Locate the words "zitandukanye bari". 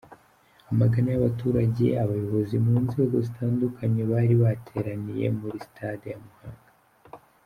3.25-4.33